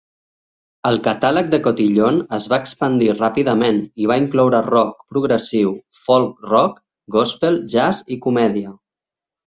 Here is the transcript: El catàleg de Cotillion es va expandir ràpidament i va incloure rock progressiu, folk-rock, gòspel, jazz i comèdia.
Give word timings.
El 0.91 0.95
catàleg 1.07 1.49
de 1.49 1.57
Cotillion 1.67 2.17
es 2.37 2.47
va 2.53 2.59
expandir 2.63 3.11
ràpidament 3.19 3.81
i 4.05 4.09
va 4.13 4.17
incloure 4.23 4.63
rock 4.69 5.05
progressiu, 5.15 5.75
folk-rock, 6.01 6.81
gòspel, 7.19 7.61
jazz 7.77 8.05
i 8.17 8.23
comèdia. 8.29 8.77